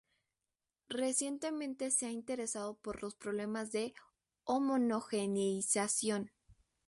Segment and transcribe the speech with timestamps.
[0.89, 3.93] Recientemente se ha interesado por los problemas de
[4.45, 6.31] homogeneización.